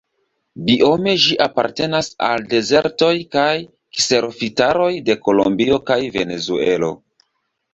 [0.67, 3.51] Biome ĝi apartenas al dezertoj kaj
[3.99, 6.91] kserofitaroj de Kolombio kaj Venezuelo.